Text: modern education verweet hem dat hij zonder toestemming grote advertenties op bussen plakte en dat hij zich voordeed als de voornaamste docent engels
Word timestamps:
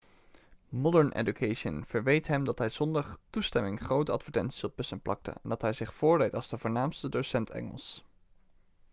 modern 0.83 1.11
education 1.15 1.85
verweet 1.85 2.25
hem 2.27 2.43
dat 2.43 2.57
hij 2.57 2.69
zonder 2.69 3.15
toestemming 3.29 3.79
grote 3.79 4.11
advertenties 4.11 4.63
op 4.63 4.75
bussen 4.75 5.01
plakte 5.01 5.31
en 5.43 5.49
dat 5.49 5.61
hij 5.61 5.73
zich 5.73 5.93
voordeed 5.93 6.33
als 6.35 6.49
de 6.49 6.57
voornaamste 6.57 7.09
docent 7.09 7.49
engels 7.49 8.05